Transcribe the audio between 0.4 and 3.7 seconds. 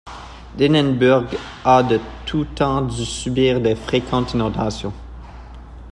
Dennenburg a de tout temps dû subir